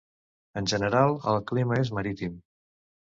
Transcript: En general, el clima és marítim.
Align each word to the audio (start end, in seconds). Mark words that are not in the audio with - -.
En 0.61 0.69
general, 0.71 1.13
el 1.33 1.39
clima 1.53 1.77
és 1.83 1.93
marítim. 1.99 2.41